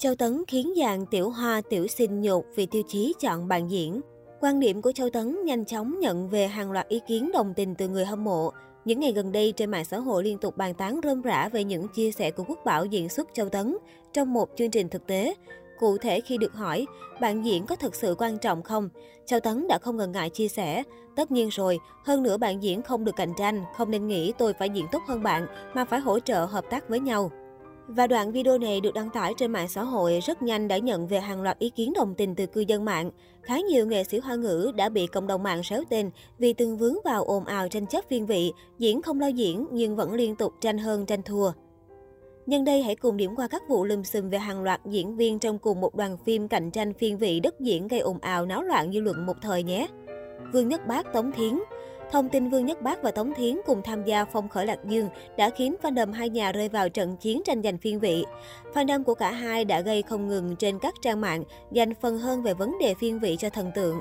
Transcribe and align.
Châu 0.00 0.14
Tấn 0.14 0.42
khiến 0.48 0.72
dàn 0.76 1.06
tiểu 1.06 1.30
hoa 1.30 1.60
tiểu 1.68 1.86
sinh 1.86 2.20
nhột 2.20 2.44
vì 2.54 2.66
tiêu 2.66 2.82
chí 2.88 3.14
chọn 3.20 3.48
bạn 3.48 3.70
diễn. 3.70 4.00
Quan 4.40 4.60
điểm 4.60 4.82
của 4.82 4.92
Châu 4.92 5.10
Tấn 5.10 5.44
nhanh 5.44 5.64
chóng 5.64 6.00
nhận 6.00 6.28
về 6.28 6.46
hàng 6.46 6.72
loạt 6.72 6.88
ý 6.88 7.00
kiến 7.06 7.30
đồng 7.32 7.54
tình 7.54 7.74
từ 7.74 7.88
người 7.88 8.04
hâm 8.04 8.24
mộ. 8.24 8.50
Những 8.84 9.00
ngày 9.00 9.12
gần 9.12 9.32
đây 9.32 9.52
trên 9.52 9.70
mạng 9.70 9.84
xã 9.84 9.98
hội 9.98 10.24
liên 10.24 10.38
tục 10.38 10.56
bàn 10.56 10.74
tán 10.74 11.00
rơm 11.02 11.22
rã 11.22 11.48
về 11.48 11.64
những 11.64 11.88
chia 11.88 12.12
sẻ 12.12 12.30
của 12.30 12.44
Quốc 12.48 12.58
Bảo 12.64 12.84
diễn 12.84 13.08
xuất 13.08 13.28
Châu 13.34 13.48
Tấn 13.48 13.76
trong 14.12 14.32
một 14.32 14.48
chương 14.56 14.70
trình 14.70 14.88
thực 14.88 15.06
tế. 15.06 15.34
Cụ 15.78 15.98
thể 15.98 16.20
khi 16.20 16.38
được 16.38 16.52
hỏi, 16.52 16.86
bạn 17.20 17.44
diễn 17.44 17.66
có 17.66 17.76
thực 17.76 17.94
sự 17.94 18.14
quan 18.18 18.38
trọng 18.38 18.62
không? 18.62 18.88
Châu 19.26 19.40
Tấn 19.40 19.68
đã 19.68 19.78
không 19.78 19.96
ngần 19.96 20.12
ngại 20.12 20.30
chia 20.30 20.48
sẻ. 20.48 20.82
Tất 21.16 21.30
nhiên 21.30 21.48
rồi, 21.48 21.78
hơn 22.04 22.22
nữa 22.22 22.36
bạn 22.36 22.62
diễn 22.62 22.82
không 22.82 23.04
được 23.04 23.16
cạnh 23.16 23.32
tranh, 23.38 23.64
không 23.76 23.90
nên 23.90 24.06
nghĩ 24.06 24.32
tôi 24.38 24.52
phải 24.52 24.70
diễn 24.70 24.86
tốt 24.92 25.02
hơn 25.08 25.22
bạn, 25.22 25.46
mà 25.74 25.84
phải 25.84 26.00
hỗ 26.00 26.20
trợ 26.20 26.44
hợp 26.44 26.64
tác 26.70 26.88
với 26.88 27.00
nhau. 27.00 27.30
Và 27.96 28.06
đoạn 28.06 28.32
video 28.32 28.58
này 28.58 28.80
được 28.80 28.94
đăng 28.94 29.10
tải 29.10 29.34
trên 29.36 29.52
mạng 29.52 29.68
xã 29.68 29.82
hội 29.82 30.20
rất 30.22 30.42
nhanh 30.42 30.68
đã 30.68 30.78
nhận 30.78 31.06
về 31.06 31.20
hàng 31.20 31.42
loạt 31.42 31.58
ý 31.58 31.70
kiến 31.70 31.92
đồng 31.96 32.14
tình 32.14 32.34
từ 32.34 32.46
cư 32.46 32.60
dân 32.60 32.84
mạng. 32.84 33.10
Khá 33.42 33.60
nhiều 33.60 33.86
nghệ 33.86 34.04
sĩ 34.04 34.18
hoa 34.18 34.34
ngữ 34.34 34.72
đã 34.76 34.88
bị 34.88 35.06
cộng 35.06 35.26
đồng 35.26 35.42
mạng 35.42 35.62
xéo 35.62 35.82
tên 35.90 36.10
vì 36.38 36.52
từng 36.52 36.76
vướng 36.76 36.94
vào 37.04 37.24
ồn 37.24 37.44
ào 37.44 37.68
tranh 37.68 37.86
chấp 37.86 38.04
viên 38.08 38.26
vị, 38.26 38.52
diễn 38.78 39.02
không 39.02 39.20
lo 39.20 39.26
diễn 39.26 39.66
nhưng 39.72 39.96
vẫn 39.96 40.14
liên 40.14 40.36
tục 40.36 40.52
tranh 40.60 40.78
hơn 40.78 41.06
tranh 41.06 41.22
thua. 41.22 41.52
Nhân 42.46 42.64
đây 42.64 42.82
hãy 42.82 42.96
cùng 42.96 43.16
điểm 43.16 43.36
qua 43.36 43.48
các 43.48 43.62
vụ 43.68 43.84
lùm 43.84 44.02
xùm 44.02 44.30
về 44.30 44.38
hàng 44.38 44.62
loạt 44.62 44.80
diễn 44.86 45.16
viên 45.16 45.38
trong 45.38 45.58
cùng 45.58 45.80
một 45.80 45.94
đoàn 45.94 46.16
phim 46.24 46.48
cạnh 46.48 46.70
tranh 46.70 46.94
phiên 46.94 47.18
vị 47.18 47.40
đất 47.40 47.60
diễn 47.60 47.88
gây 47.88 48.00
ồn 48.00 48.18
ào 48.18 48.46
náo 48.46 48.62
loạn 48.62 48.92
dư 48.92 49.00
luận 49.00 49.26
một 49.26 49.36
thời 49.42 49.62
nhé. 49.62 49.86
Vương 50.52 50.68
Nhất 50.68 50.86
Bác 50.86 51.12
Tống 51.12 51.32
Thiến 51.32 51.58
Thông 52.12 52.28
tin 52.28 52.48
Vương 52.48 52.66
Nhất 52.66 52.82
Bác 52.82 53.02
và 53.02 53.10
Tống 53.10 53.34
Thiến 53.34 53.56
cùng 53.66 53.82
tham 53.82 54.04
gia 54.04 54.24
phong 54.24 54.48
khởi 54.48 54.66
Lạc 54.66 54.78
Dương 54.84 55.08
đã 55.36 55.50
khiến 55.50 55.76
fandom 55.82 56.12
hai 56.12 56.28
nhà 56.28 56.52
rơi 56.52 56.68
vào 56.68 56.88
trận 56.88 57.16
chiến 57.16 57.42
tranh 57.44 57.62
giành 57.62 57.78
phiên 57.78 58.00
vị. 58.00 58.24
Fandom 58.74 59.04
của 59.04 59.14
cả 59.14 59.32
hai 59.32 59.64
đã 59.64 59.80
gây 59.80 60.02
không 60.02 60.28
ngừng 60.28 60.56
trên 60.56 60.78
các 60.78 60.94
trang 61.02 61.20
mạng, 61.20 61.44
dành 61.72 61.94
phần 61.94 62.18
hơn 62.18 62.42
về 62.42 62.54
vấn 62.54 62.78
đề 62.80 62.94
phiên 62.94 63.18
vị 63.18 63.36
cho 63.38 63.50
thần 63.50 63.70
tượng. 63.74 64.00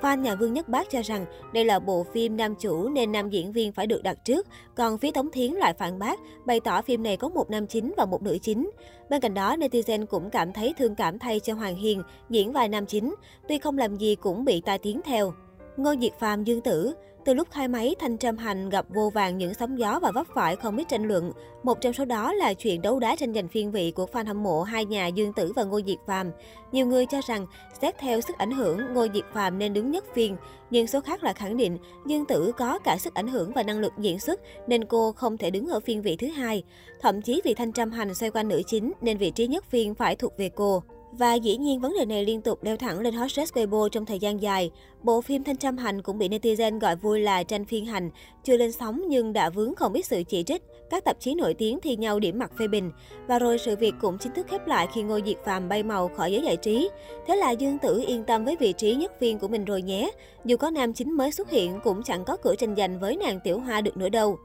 Fan 0.00 0.20
nhà 0.20 0.34
Vương 0.34 0.52
Nhất 0.52 0.68
Bác 0.68 0.90
cho 0.90 1.02
rằng 1.02 1.26
đây 1.52 1.64
là 1.64 1.78
bộ 1.78 2.04
phim 2.12 2.36
nam 2.36 2.54
chủ 2.54 2.88
nên 2.88 3.12
nam 3.12 3.30
diễn 3.30 3.52
viên 3.52 3.72
phải 3.72 3.86
được 3.86 4.02
đặt 4.02 4.24
trước, 4.24 4.46
còn 4.74 4.98
phía 4.98 5.10
Tống 5.10 5.30
Thiến 5.30 5.52
lại 5.52 5.74
phản 5.74 5.98
bác, 5.98 6.20
bày 6.44 6.60
tỏ 6.60 6.82
phim 6.82 7.02
này 7.02 7.16
có 7.16 7.28
một 7.28 7.50
nam 7.50 7.66
chính 7.66 7.94
và 7.96 8.04
một 8.04 8.22
nữ 8.22 8.38
chính. 8.42 8.70
Bên 9.10 9.20
cạnh 9.20 9.34
đó, 9.34 9.56
netizen 9.56 10.06
cũng 10.06 10.30
cảm 10.30 10.52
thấy 10.52 10.74
thương 10.78 10.94
cảm 10.94 11.18
thay 11.18 11.40
cho 11.40 11.54
Hoàng 11.54 11.76
Hiền, 11.76 12.02
diễn 12.30 12.52
vai 12.52 12.68
nam 12.68 12.86
chính, 12.86 13.14
tuy 13.48 13.58
không 13.58 13.78
làm 13.78 13.96
gì 13.96 14.14
cũng 14.14 14.44
bị 14.44 14.60
tai 14.60 14.78
tiếng 14.78 15.00
theo. 15.04 15.32
Ngô 15.76 15.94
Diệt 16.00 16.12
Phàm 16.18 16.44
Dương 16.44 16.60
Tử 16.60 16.94
từ 17.24 17.34
lúc 17.34 17.48
khai 17.50 17.68
máy, 17.68 17.94
Thanh 17.98 18.18
Trâm 18.18 18.36
Hành 18.36 18.68
gặp 18.68 18.86
vô 18.88 19.10
vàng 19.10 19.38
những 19.38 19.54
sóng 19.54 19.78
gió 19.78 19.98
và 20.02 20.10
vấp 20.10 20.26
phải 20.34 20.56
không 20.56 20.76
ít 20.76 20.88
tranh 20.88 21.08
luận. 21.08 21.32
Một 21.62 21.80
trong 21.80 21.92
số 21.92 22.04
đó 22.04 22.32
là 22.32 22.54
chuyện 22.54 22.82
đấu 22.82 22.98
đá 22.98 23.16
tranh 23.16 23.34
giành 23.34 23.48
phiên 23.48 23.70
vị 23.70 23.90
của 23.90 24.06
fan 24.12 24.26
hâm 24.26 24.42
mộ 24.42 24.62
hai 24.62 24.84
nhà 24.84 25.06
Dương 25.06 25.32
Tử 25.32 25.52
và 25.56 25.64
Ngô 25.64 25.80
Diệt 25.86 25.98
Phàm. 26.06 26.30
Nhiều 26.72 26.86
người 26.86 27.06
cho 27.06 27.20
rằng, 27.26 27.46
xét 27.80 27.98
theo 27.98 28.20
sức 28.20 28.38
ảnh 28.38 28.50
hưởng, 28.50 28.94
Ngô 28.94 29.06
Diệt 29.14 29.24
Phàm 29.32 29.58
nên 29.58 29.72
đứng 29.72 29.90
nhất 29.90 30.04
phiên. 30.14 30.36
Nhưng 30.70 30.86
số 30.86 31.00
khác 31.00 31.24
là 31.24 31.32
khẳng 31.32 31.56
định, 31.56 31.78
Dương 32.06 32.24
Tử 32.24 32.52
có 32.56 32.78
cả 32.78 32.96
sức 32.98 33.14
ảnh 33.14 33.28
hưởng 33.28 33.52
và 33.52 33.62
năng 33.62 33.80
lực 33.80 33.92
diễn 33.98 34.18
xuất 34.18 34.40
nên 34.66 34.84
cô 34.84 35.12
không 35.12 35.38
thể 35.38 35.50
đứng 35.50 35.68
ở 35.68 35.80
phiên 35.80 36.02
vị 36.02 36.16
thứ 36.16 36.26
hai. 36.26 36.62
Thậm 37.00 37.22
chí 37.22 37.40
vì 37.44 37.54
Thanh 37.54 37.72
Trâm 37.72 37.90
Hành 37.90 38.14
xoay 38.14 38.30
quanh 38.30 38.48
nữ 38.48 38.62
chính 38.66 38.92
nên 39.00 39.18
vị 39.18 39.30
trí 39.30 39.46
nhất 39.46 39.64
phiên 39.70 39.94
phải 39.94 40.16
thuộc 40.16 40.38
về 40.38 40.48
cô. 40.48 40.82
Và 41.18 41.34
dĩ 41.34 41.56
nhiên 41.56 41.80
vấn 41.80 41.94
đề 41.98 42.04
này 42.04 42.24
liên 42.24 42.42
tục 42.42 42.64
leo 42.64 42.76
thẳng 42.76 43.00
lên 43.00 43.14
hot 43.14 43.32
search 43.32 43.56
Weibo 43.56 43.88
trong 43.88 44.06
thời 44.06 44.18
gian 44.18 44.42
dài. 44.42 44.70
Bộ 45.02 45.20
phim 45.20 45.44
Thanh 45.44 45.56
Trăm 45.56 45.76
Hành 45.76 46.02
cũng 46.02 46.18
bị 46.18 46.28
netizen 46.28 46.78
gọi 46.78 46.96
vui 46.96 47.20
là 47.20 47.42
tranh 47.42 47.64
phiên 47.64 47.86
hành, 47.86 48.10
chưa 48.44 48.56
lên 48.56 48.72
sóng 48.72 49.02
nhưng 49.08 49.32
đã 49.32 49.50
vướng 49.50 49.74
không 49.74 49.92
ít 49.92 50.06
sự 50.06 50.22
chỉ 50.28 50.42
trích. 50.42 50.62
Các 50.90 51.04
tạp 51.04 51.20
chí 51.20 51.34
nổi 51.34 51.54
tiếng 51.54 51.80
thi 51.80 51.96
nhau 51.96 52.18
điểm 52.18 52.38
mặt 52.38 52.52
phê 52.58 52.68
bình. 52.68 52.90
Và 53.26 53.38
rồi 53.38 53.58
sự 53.58 53.76
việc 53.76 53.94
cũng 54.00 54.18
chính 54.18 54.32
thức 54.32 54.46
khép 54.50 54.66
lại 54.66 54.88
khi 54.94 55.02
Ngô 55.02 55.20
Diệt 55.26 55.36
Phàm 55.44 55.68
bay 55.68 55.82
màu 55.82 56.08
khỏi 56.08 56.32
giới 56.32 56.42
giải 56.42 56.56
trí. 56.56 56.90
Thế 57.26 57.36
là 57.36 57.50
Dương 57.50 57.78
Tử 57.78 58.04
yên 58.06 58.24
tâm 58.24 58.44
với 58.44 58.56
vị 58.60 58.72
trí 58.72 58.94
nhất 58.94 59.12
phiên 59.20 59.38
của 59.38 59.48
mình 59.48 59.64
rồi 59.64 59.82
nhé. 59.82 60.10
Dù 60.44 60.56
có 60.56 60.70
nam 60.70 60.92
chính 60.92 61.12
mới 61.16 61.32
xuất 61.32 61.50
hiện 61.50 61.80
cũng 61.84 62.02
chẳng 62.02 62.24
có 62.24 62.36
cửa 62.36 62.54
tranh 62.54 62.74
giành 62.76 63.00
với 63.00 63.16
nàng 63.16 63.40
Tiểu 63.44 63.60
Hoa 63.60 63.80
được 63.80 63.96
nữa 63.96 64.08
đâu. 64.08 64.38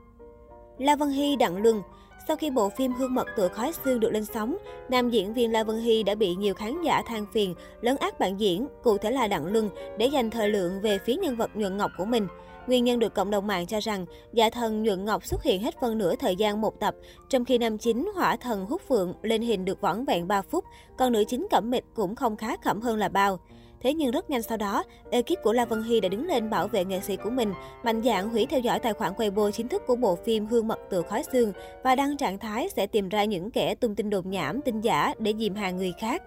La 0.78 0.96
Vân 0.96 1.10
Hy 1.10 1.36
Đặng 1.36 1.64
Luân 1.64 1.82
sau 2.30 2.36
khi 2.36 2.50
bộ 2.50 2.70
phim 2.70 2.94
Hương 2.94 3.14
mật 3.14 3.28
tựa 3.36 3.48
khói 3.48 3.72
xương 3.86 4.00
được 4.00 4.12
lên 4.12 4.26
sóng, 4.26 4.58
nam 4.90 5.10
diễn 5.10 5.34
viên 5.34 5.52
La 5.52 5.64
Vân 5.64 5.80
Hy 5.80 6.04
đã 6.04 6.16
bị 6.16 6.36
nhiều 6.36 6.54
khán 6.54 6.82
giả 6.82 7.02
than 7.06 7.26
phiền, 7.34 7.56
lấn 7.82 7.96
át 7.98 8.20
bạn 8.20 8.40
diễn, 8.40 8.68
cụ 8.84 8.98
thể 8.98 9.12
là 9.12 9.28
Đặng 9.28 9.46
Luân, 9.46 9.70
để 9.98 10.06
dành 10.06 10.30
thời 10.30 10.50
lượng 10.50 10.82
về 10.82 10.98
phía 11.06 11.16
nhân 11.16 11.36
vật 11.36 11.52
nhuận 11.54 11.78
ngọc 11.78 11.92
của 11.98 12.06
mình. 12.06 12.28
Nguyên 12.68 12.84
nhân 12.84 13.00
được 13.00 13.14
cộng 13.14 13.32
đồng 13.32 13.48
mạng 13.48 13.68
cho 13.68 13.80
rằng 13.80 14.06
giả 14.34 14.50
thần 14.50 14.84
nhuận 14.84 15.06
ngọc 15.06 15.26
xuất 15.26 15.44
hiện 15.44 15.62
hết 15.62 15.76
phân 15.82 15.98
nửa 15.98 16.16
thời 16.16 16.36
gian 16.36 16.62
một 16.62 16.80
tập, 16.80 16.96
trong 17.30 17.46
khi 17.46 17.58
nam 17.58 17.78
chính 17.78 18.12
hỏa 18.16 18.36
thần 18.36 18.66
hút 18.66 18.82
phượng 18.88 19.14
lên 19.22 19.42
hình 19.42 19.66
được 19.66 19.82
vỏn 19.82 20.06
vẹn 20.06 20.28
3 20.28 20.42
phút, 20.42 20.66
còn 20.98 21.14
nữ 21.14 21.24
chính 21.28 21.48
cẩm 21.52 21.70
mịch 21.70 21.86
cũng 21.94 22.16
không 22.16 22.38
khá 22.38 22.56
khẩm 22.64 22.82
hơn 22.82 22.98
là 22.98 23.10
bao. 23.10 23.40
Thế 23.82 23.94
nhưng 23.94 24.12
rất 24.12 24.30
nhanh 24.30 24.42
sau 24.42 24.58
đó, 24.58 24.84
ekip 25.12 25.44
của 25.44 25.54
La 25.54 25.66
Vân 25.66 25.84
Hy 25.84 26.00
đã 26.00 26.10
đứng 26.10 26.28
lên 26.28 26.50
bảo 26.50 26.68
vệ 26.68 26.86
nghệ 26.86 27.00
sĩ 27.00 27.16
của 27.16 27.30
mình, 27.30 27.54
mạnh 27.84 28.02
dạn 28.04 28.30
hủy 28.30 28.46
theo 28.46 28.60
dõi 28.60 28.80
tài 28.80 28.94
khoản 28.94 29.14
Weibo 29.14 29.52
chính 29.52 29.68
thức 29.68 29.84
của 29.88 29.96
bộ 29.96 30.16
phim 30.16 30.46
Hương 30.46 30.68
mật 30.68 30.80
từ 30.90 31.02
khói 31.02 31.24
xương 31.32 31.54
và 31.84 31.96
đăng 31.96 32.18
trạng 32.18 32.40
thái 32.40 32.70
sẽ 32.70 32.88
tìm 32.88 33.10
ra 33.10 33.24
những 33.24 33.52
kẻ 33.52 33.76
tung 33.76 33.96
tin 33.96 34.10
đồn 34.10 34.30
nhảm, 34.30 34.62
tin 34.62 34.82
giả 34.82 35.14
để 35.20 35.34
dìm 35.40 35.56
hàng 35.56 35.78
người 35.78 35.94
khác. 36.00 36.24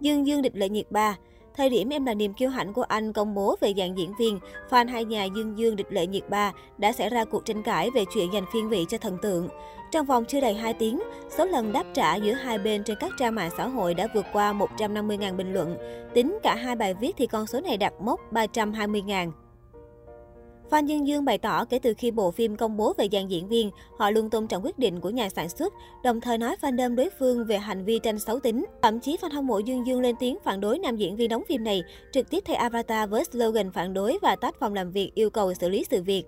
Dương 0.00 0.26
Dương 0.26 0.42
địch 0.42 0.56
lệ 0.56 0.68
nhiệt 0.68 0.90
ba 0.90 1.16
Thời 1.56 1.68
điểm 1.68 1.88
em 1.88 2.04
là 2.04 2.14
niềm 2.14 2.34
kiêu 2.34 2.50
hãnh 2.50 2.72
của 2.72 2.82
anh 2.82 3.12
công 3.12 3.34
bố 3.34 3.56
về 3.60 3.74
dạng 3.76 3.98
diễn 3.98 4.14
viên, 4.18 4.38
fan 4.70 4.88
hai 4.88 5.04
nhà 5.04 5.24
Dương 5.24 5.58
Dương 5.58 5.76
địch 5.76 5.86
lệ 5.90 6.06
nhiệt 6.06 6.30
ba 6.30 6.52
đã 6.78 6.92
xảy 6.92 7.08
ra 7.08 7.24
cuộc 7.24 7.44
tranh 7.44 7.62
cãi 7.62 7.90
về 7.94 8.04
chuyện 8.14 8.32
giành 8.32 8.44
phiên 8.52 8.68
vị 8.68 8.86
cho 8.88 8.98
thần 8.98 9.18
tượng. 9.22 9.48
Trong 9.90 10.06
vòng 10.06 10.24
chưa 10.24 10.40
đầy 10.40 10.54
2 10.54 10.74
tiếng, 10.74 11.02
số 11.38 11.44
lần 11.44 11.72
đáp 11.72 11.84
trả 11.94 12.16
giữa 12.16 12.32
hai 12.32 12.58
bên 12.58 12.84
trên 12.84 12.96
các 13.00 13.10
trang 13.18 13.34
mạng 13.34 13.50
xã 13.56 13.66
hội 13.66 13.94
đã 13.94 14.08
vượt 14.14 14.26
qua 14.32 14.52
150.000 14.52 15.36
bình 15.36 15.52
luận. 15.52 15.76
Tính 16.14 16.38
cả 16.42 16.54
hai 16.54 16.76
bài 16.76 16.94
viết 16.94 17.14
thì 17.16 17.26
con 17.26 17.46
số 17.46 17.60
này 17.60 17.76
đạt 17.76 17.92
mốc 18.00 18.20
320.000. 18.32 19.32
Phan 20.70 20.86
Dương 20.86 21.06
Dương 21.06 21.24
bày 21.24 21.38
tỏ 21.38 21.64
kể 21.64 21.78
từ 21.78 21.94
khi 21.94 22.10
bộ 22.10 22.30
phim 22.30 22.56
công 22.56 22.76
bố 22.76 22.92
về 22.98 23.08
dàn 23.12 23.28
diễn 23.28 23.48
viên, 23.48 23.70
họ 23.98 24.10
luôn 24.10 24.30
tôn 24.30 24.46
trọng 24.46 24.64
quyết 24.64 24.78
định 24.78 25.00
của 25.00 25.10
nhà 25.10 25.28
sản 25.28 25.48
xuất, 25.48 25.72
đồng 26.04 26.20
thời 26.20 26.38
nói 26.38 26.56
fandom 26.60 26.94
đối 26.94 27.10
phương 27.18 27.44
về 27.44 27.58
hành 27.58 27.84
vi 27.84 27.98
tranh 27.98 28.18
xấu 28.18 28.40
tính. 28.40 28.64
Thậm 28.82 29.00
chí 29.00 29.16
fan 29.16 29.32
hâm 29.32 29.46
mộ 29.46 29.58
Dương 29.58 29.86
Dương 29.86 30.00
lên 30.00 30.16
tiếng 30.20 30.38
phản 30.44 30.60
đối 30.60 30.78
nam 30.78 30.96
diễn 30.96 31.16
viên 31.16 31.28
đóng 31.28 31.42
phim 31.48 31.64
này, 31.64 31.82
trực 32.12 32.30
tiếp 32.30 32.42
thay 32.46 32.56
avatar 32.56 33.10
với 33.10 33.24
slogan 33.24 33.72
phản 33.72 33.94
đối 33.94 34.18
và 34.22 34.36
tách 34.36 34.54
phòng 34.60 34.74
làm 34.74 34.90
việc 34.90 35.14
yêu 35.14 35.30
cầu 35.30 35.54
xử 35.54 35.68
lý 35.68 35.84
sự 35.90 36.02
việc. 36.02 36.24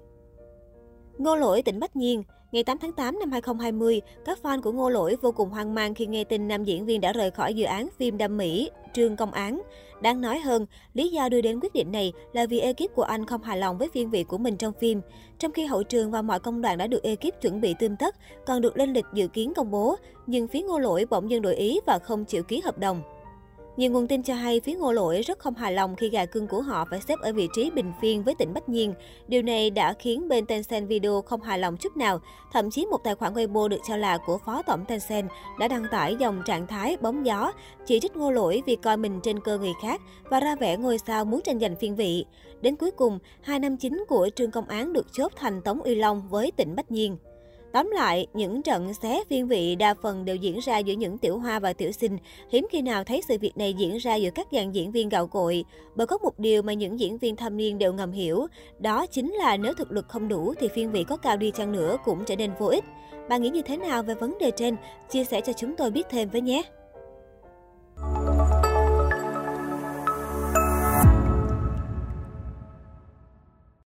Ngô 1.19 1.37
Lỗi 1.37 1.63
tỉnh 1.63 1.81
Bách 1.81 1.97
Nhiên 1.97 2.23
Ngày 2.55 2.65
8 2.65 2.79
tháng 2.79 2.93
8 2.93 3.19
năm 3.19 3.31
2020, 3.33 4.01
các 4.25 4.39
fan 4.43 4.63
của 4.63 4.73
Ngô 4.73 4.89
Lỗi 4.89 5.17
vô 5.23 5.33
cùng 5.33 5.51
hoang 5.51 5.75
mang 5.75 5.95
khi 5.95 6.07
nghe 6.07 6.25
tin 6.25 6.49
nam 6.49 6.65
diễn 6.65 6.87
viên 6.87 7.01
đã 7.01 7.13
rời 7.13 7.31
khỏi 7.31 7.55
dự 7.55 7.65
án 7.65 7.89
phim 7.99 8.19
đam 8.19 8.37
Mỹ, 8.37 8.71
Trương 8.95 9.17
Công 9.17 9.33
Án. 9.33 9.63
Đáng 10.01 10.21
nói 10.21 10.39
hơn, 10.39 10.67
lý 10.95 11.09
do 11.09 11.29
đưa 11.29 11.41
đến 11.41 11.61
quyết 11.61 11.73
định 11.73 11.93
này 11.93 12.13
là 12.33 12.47
vì 12.47 12.61
ekip 12.61 12.95
của 12.95 13.03
anh 13.03 13.27
không 13.27 13.43
hài 13.43 13.59
lòng 13.59 13.79
với 13.79 13.89
phiên 13.93 14.11
vị 14.11 14.25
của 14.25 14.39
mình 14.39 14.57
trong 14.57 14.73
phim. 14.81 15.01
Trong 15.39 15.53
khi 15.53 15.67
hậu 15.67 15.83
trường 15.83 16.11
và 16.11 16.23
mọi 16.23 16.41
công 16.41 16.63
đoạn 16.63 16.79
đã 16.79 16.87
được 16.87 17.03
ekip 17.03 17.41
chuẩn 17.41 17.61
bị 17.61 17.75
tươm 17.79 17.97
tất, 17.97 18.17
còn 18.47 18.61
được 18.61 18.77
lên 18.77 18.93
lịch 18.93 19.07
dự 19.15 19.29
kiến 19.29 19.53
công 19.57 19.71
bố, 19.71 19.97
nhưng 20.27 20.49
phía 20.49 20.63
Ngô 20.63 20.79
Lỗi 20.79 21.07
bỗng 21.11 21.31
dưng 21.31 21.43
đổi 21.43 21.55
ý 21.55 21.81
và 21.87 21.99
không 21.99 22.25
chịu 22.25 22.43
ký 22.43 22.61
hợp 22.61 22.79
đồng. 22.79 23.03
Nhiều 23.77 23.91
nguồn 23.91 24.07
tin 24.07 24.23
cho 24.23 24.35
hay 24.35 24.61
phía 24.61 24.75
Ngô 24.75 24.93
Lỗi 24.93 25.23
rất 25.23 25.39
không 25.39 25.55
hài 25.55 25.73
lòng 25.73 25.97
khi 25.97 26.09
gà 26.09 26.27
cưng 26.27 26.47
của 26.47 26.63
họ 26.63 26.85
phải 26.91 27.01
xếp 27.01 27.19
ở 27.21 27.33
vị 27.33 27.49
trí 27.55 27.71
bình 27.71 27.93
phiên 28.01 28.23
với 28.23 28.35
tỉnh 28.35 28.55
Bách 28.55 28.69
Nhiên. 28.69 28.95
Điều 29.29 29.43
này 29.43 29.71
đã 29.71 29.93
khiến 29.93 30.29
bên 30.29 30.47
Tencent 30.47 30.89
Video 30.89 31.23
không 31.23 31.43
hài 31.43 31.59
lòng 31.59 31.77
chút 31.77 31.97
nào. 31.97 32.21
Thậm 32.53 32.71
chí 32.71 32.87
một 32.87 32.99
tài 33.05 33.15
khoản 33.15 33.35
Weibo 33.35 33.69
được 33.69 33.81
cho 33.89 33.97
là 33.97 34.19
của 34.19 34.39
phó 34.39 34.63
tổng 34.63 34.85
Tencent 34.85 35.29
đã 35.59 35.69
đăng 35.69 35.85
tải 35.91 36.17
dòng 36.17 36.43
trạng 36.47 36.67
thái 36.67 36.97
bóng 37.01 37.27
gió, 37.27 37.53
chỉ 37.87 38.01
trích 38.01 38.17
Ngô 38.17 38.31
Lỗi 38.31 38.63
vì 38.67 38.77
coi 38.77 38.97
mình 38.97 39.21
trên 39.23 39.41
cơ 39.41 39.59
người 39.59 39.73
khác 39.83 40.01
và 40.31 40.41
ra 40.41 40.57
vẻ 40.57 40.77
ngôi 40.77 40.99
sao 40.99 41.25
muốn 41.25 41.41
tranh 41.45 41.61
giành 41.61 41.77
phiên 41.77 41.97
vị. 41.97 42.25
Đến 42.61 42.77
cuối 42.77 42.91
cùng, 42.91 43.19
hai 43.43 43.59
năm 43.59 43.77
chính 43.77 44.05
của 44.09 44.29
Trương 44.37 44.51
Công 44.51 44.69
Án 44.69 44.93
được 44.93 45.07
chốt 45.13 45.33
thành 45.37 45.63
Tống 45.63 45.83
Uy 45.83 45.95
Long 45.95 46.29
với 46.29 46.51
tỉnh 46.57 46.77
Bách 46.77 46.91
Nhiên. 46.91 47.17
Tóm 47.75 47.91
lại, 47.91 48.27
những 48.35 48.63
trận 48.63 48.95
xé 48.95 49.23
phiên 49.31 49.49
vị 49.49 49.77
đa 49.77 49.95
phần 50.03 50.25
đều 50.25 50.37
diễn 50.37 50.59
ra 50.59 50.79
giữa 50.79 50.95
những 50.95 51.19
tiểu 51.19 51.39
hoa 51.39 51.59
và 51.59 51.73
tiểu 51.73 51.93
sinh. 51.93 52.19
Hiếm 52.51 52.67
khi 52.71 52.83
nào 52.83 53.05
thấy 53.05 53.23
sự 53.29 53.39
việc 53.41 53.57
này 53.57 53.75
diễn 53.75 53.97
ra 53.97 54.15
giữa 54.15 54.31
các 54.31 54.47
dàn 54.53 54.73
diễn 54.73 54.93
viên 54.93 55.09
gạo 55.09 55.27
cội. 55.27 55.65
Bởi 55.95 56.07
có 56.07 56.19
một 56.19 56.39
điều 56.39 56.63
mà 56.63 56.73
những 56.73 57.01
diễn 57.01 57.19
viên 57.19 57.37
thâm 57.37 57.57
niên 57.57 57.79
đều 57.79 57.93
ngầm 57.93 58.13
hiểu, 58.13 58.47
đó 58.79 59.07
chính 59.07 59.33
là 59.33 59.57
nếu 59.57 59.75
thực 59.75 59.93
lực 59.93 60.09
không 60.09 60.29
đủ 60.29 60.55
thì 60.61 60.69
phiên 60.69 60.91
vị 60.91 61.05
có 61.05 61.17
cao 61.17 61.37
đi 61.37 61.51
chăng 61.51 61.73
nữa 61.73 61.97
cũng 62.05 62.25
trở 62.25 62.37
nên 62.37 62.51
vô 62.59 62.67
ích. 62.67 62.85
Bạn 63.29 63.43
nghĩ 63.43 63.51
như 63.51 63.63
thế 63.63 63.77
nào 63.77 64.03
về 64.03 64.15
vấn 64.15 64.39
đề 64.39 64.51
trên? 64.51 64.77
Chia 65.11 65.25
sẻ 65.25 65.41
cho 65.41 65.53
chúng 65.53 65.77
tôi 65.77 65.91
biết 65.91 66.07
thêm 66.11 66.29
với 66.29 66.41
nhé! 66.41 66.63